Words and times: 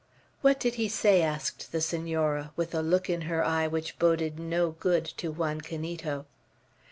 "What 0.41 0.59
did 0.59 0.73
he 0.81 0.87
say?" 0.89 1.21
asked 1.21 1.71
the 1.71 1.79
Senora, 1.79 2.51
with 2.55 2.73
a 2.73 2.81
look 2.81 3.07
in 3.07 3.21
her 3.29 3.45
eye 3.45 3.67
which 3.67 3.99
boded 3.99 4.39
no 4.39 4.71
good 4.71 5.05
to 5.17 5.31
Juan 5.31 5.61
Canito. 5.61 6.25